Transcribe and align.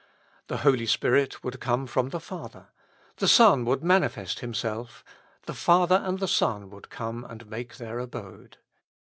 The 0.47 0.57
Holy 0.65 0.87
Spirit 0.87 1.43
would 1.43 1.59
come 1.59 1.85
from 1.85 2.09
the 2.09 2.19
Father; 2.19 2.69
the 3.17 3.27
Son 3.27 3.65
would 3.65 3.83
manifest 3.83 4.39
Himself; 4.39 5.03
the 5.45 5.53
Father 5.53 6.01
and 6.03 6.17
the 6.17 6.27
Son 6.27 6.71
would 6.71 6.89
come 6.89 7.23
and 7.23 7.45
make 7.47 7.75
their 7.75 7.99
abode. 7.99 8.57